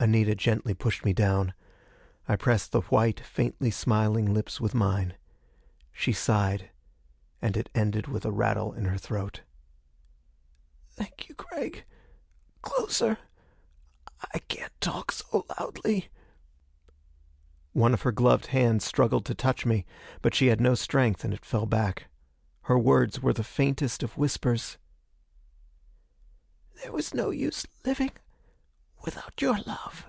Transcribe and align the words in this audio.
Anita 0.00 0.34
gently 0.34 0.74
pushed 0.74 1.02
me 1.02 1.14
down. 1.14 1.54
I 2.28 2.36
pressed 2.36 2.72
the 2.72 2.82
white, 2.82 3.20
faintly 3.20 3.70
smiling 3.70 4.34
lips 4.34 4.60
with 4.60 4.74
mine. 4.74 5.14
She 5.92 6.12
sighed, 6.12 6.68
and 7.40 7.56
it 7.56 7.70
ended 7.74 8.06
with 8.08 8.26
a 8.26 8.30
rattle 8.30 8.74
in 8.74 8.84
her 8.84 8.98
throat. 8.98 9.40
"Thank 10.90 11.30
you 11.30 11.34
Gregg 11.34 11.86
closer 12.60 13.16
I 14.34 14.40
can't 14.40 14.78
talk 14.78 15.10
so 15.10 15.46
loudly" 15.58 16.10
One 17.72 17.94
of 17.94 18.02
her 18.02 18.12
gloved 18.12 18.48
hands 18.48 18.84
struggled 18.84 19.24
to 19.24 19.34
touch 19.34 19.64
me, 19.64 19.86
but 20.20 20.34
she 20.34 20.48
had 20.48 20.60
no 20.60 20.74
strength 20.74 21.24
and 21.24 21.32
it 21.32 21.46
fell 21.46 21.64
back. 21.64 22.08
Her 22.64 22.78
words 22.78 23.22
were 23.22 23.32
the 23.32 23.42
faintest 23.42 24.02
of 24.02 24.18
whispers: 24.18 24.76
"There 26.82 26.92
was 26.92 27.14
no 27.14 27.30
use 27.30 27.64
living 27.86 28.10
without 29.04 29.42
your 29.42 29.58
love. 29.66 30.08